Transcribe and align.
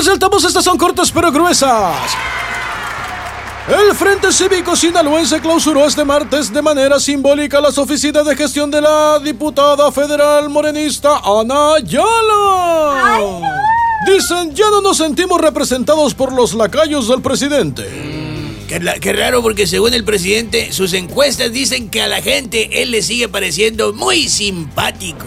Del 0.00 0.14
Altavoz, 0.14 0.44
estas 0.44 0.64
son 0.64 0.78
cortas 0.78 1.12
pero 1.12 1.30
gruesas. 1.30 1.94
El 3.68 3.94
Frente 3.94 4.32
Cívico 4.32 4.74
Sinaloense 4.74 5.40
clausuró 5.40 5.84
este 5.84 6.06
martes 6.06 6.50
de 6.50 6.62
manera 6.62 6.98
simbólica 6.98 7.60
las 7.60 7.76
oficinas 7.76 8.24
de 8.24 8.34
gestión 8.34 8.70
de 8.70 8.80
la 8.80 9.18
diputada 9.18 9.92
federal 9.92 10.48
morenista 10.48 11.20
Ana 11.22 11.74
Ayala. 11.74 13.42
Dicen, 14.06 14.54
ya 14.54 14.70
no 14.70 14.80
nos 14.80 14.96
sentimos 14.96 15.38
representados 15.38 16.14
por 16.14 16.32
los 16.32 16.54
lacayos 16.54 17.06
del 17.06 17.20
presidente. 17.20 17.86
Qué, 18.68 18.80
qué 19.02 19.12
raro 19.12 19.42
porque 19.42 19.66
según 19.66 19.92
el 19.92 20.04
presidente, 20.04 20.72
sus 20.72 20.94
encuestas 20.94 21.52
dicen 21.52 21.90
que 21.90 22.00
a 22.00 22.08
la 22.08 22.22
gente 22.22 22.82
él 22.82 22.90
le 22.90 23.02
sigue 23.02 23.28
pareciendo 23.28 23.92
muy 23.92 24.30
simpático. 24.30 25.26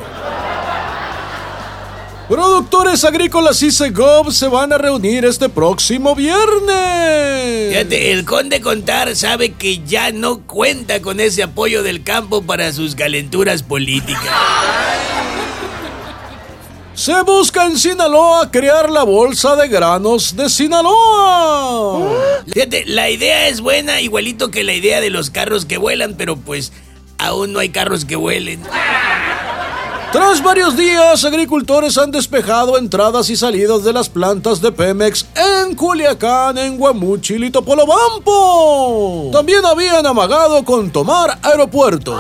Productores 2.28 3.04
agrícolas 3.04 3.62
y 3.64 3.72
Segov 3.72 4.32
se 4.32 4.48
van 4.48 4.72
a 4.72 4.78
reunir 4.78 5.26
este 5.26 5.50
próximo 5.50 6.16
viernes. 6.16 7.70
Fíjate, 7.70 8.14
el 8.14 8.24
conde 8.24 8.62
Contar 8.62 9.14
sabe 9.16 9.52
que 9.52 9.84
ya 9.84 10.12
no 10.12 10.40
cuenta 10.40 11.02
con 11.02 11.20
ese 11.20 11.44
apoyo 11.44 11.84
del 11.84 12.04
campo 12.04 12.42
para 12.42 12.72
sus 12.72 12.96
calenturas 12.96 13.62
políticas. 13.62 14.24
Se 16.94 17.22
busca 17.24 17.66
en 17.66 17.78
Sinaloa 17.78 18.50
crear 18.52 18.90
la 18.90 19.04
bolsa 19.04 19.58
de 19.58 19.68
granos 19.68 20.38
de 20.38 20.50
Sinaloa. 20.50 22.08
Fíjate, 22.48 22.86
la 22.86 23.10
idea 23.10 23.50
es 23.50 23.60
buena, 23.60 24.00
igualito 24.00 24.50
que 24.50 24.64
la 24.64 24.74
idea 24.74 25.02
de 25.02 25.10
los 25.10 25.30
carros 25.30 25.66
que 25.66 25.78
vuelan, 25.78 26.16
pero 26.18 26.38
pues 26.38 26.72
aún 27.18 27.52
no 27.52 27.60
hay 27.60 27.70
carros 27.70 28.06
que 28.06 28.16
vuelen. 28.16 28.62
Tras 30.14 30.44
varios 30.44 30.78
días, 30.78 31.26
agricultores 31.26 31.98
han 31.98 32.12
despejado 32.12 32.78
entradas 32.78 33.32
y 33.32 33.36
salidas 33.36 33.84
de 33.84 33.94
las 33.94 34.10
plantas 34.10 34.62
de 34.62 34.72
Pemex 34.72 35.26
en 35.36 35.74
Culiacán, 35.74 36.56
en 36.60 36.78
Guamuchil 36.78 37.44
y 37.44 37.50
Topolobampo. 37.50 39.32
También 39.34 39.66
habían 39.66 40.06
amagado 40.06 40.64
con 40.64 40.92
tomar 40.92 41.40
aeropuerto. 41.42 42.16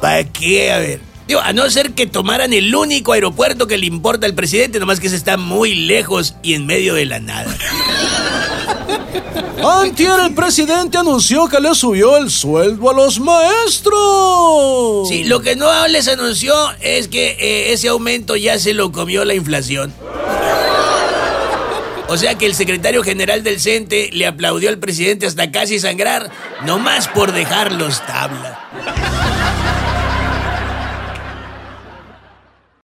¿Para 0.00 0.24
qué? 0.24 0.72
A 0.72 0.78
ver. 0.78 1.00
Digo, 1.28 1.40
a 1.40 1.52
no 1.52 1.68
ser 1.68 1.92
que 1.92 2.06
tomaran 2.06 2.54
el 2.54 2.74
único 2.74 3.12
aeropuerto 3.12 3.66
que 3.66 3.76
le 3.76 3.84
importa 3.84 4.26
al 4.26 4.34
presidente, 4.34 4.80
nomás 4.80 5.00
que 5.00 5.08
ese 5.08 5.16
está 5.16 5.36
muy 5.36 5.74
lejos 5.74 6.34
y 6.42 6.54
en 6.54 6.64
medio 6.64 6.94
de 6.94 7.04
la 7.04 7.20
nada. 7.20 7.54
Antier 9.62 10.18
el 10.20 10.34
presidente 10.34 10.98
anunció 10.98 11.46
que 11.46 11.60
le 11.60 11.74
subió 11.74 12.16
el 12.16 12.30
sueldo 12.30 12.90
a 12.90 12.94
los 12.94 13.20
maestros. 13.20 14.33
Lo 15.24 15.40
que 15.40 15.56
no 15.56 15.88
les 15.88 16.08
anunció 16.08 16.54
es 16.80 17.08
que 17.08 17.36
eh, 17.40 17.72
ese 17.72 17.88
aumento 17.88 18.36
ya 18.36 18.58
se 18.58 18.74
lo 18.74 18.92
comió 18.92 19.24
la 19.24 19.34
inflación. 19.34 19.92
O 22.08 22.16
sea 22.18 22.36
que 22.36 22.44
el 22.44 22.54
secretario 22.54 23.02
general 23.02 23.42
del 23.42 23.58
CENTE 23.58 24.10
le 24.12 24.26
aplaudió 24.26 24.68
al 24.68 24.78
presidente 24.78 25.26
hasta 25.26 25.50
casi 25.50 25.78
sangrar, 25.78 26.30
nomás 26.64 27.08
por 27.08 27.32
dejarlos 27.32 28.04
tabla. 28.06 28.68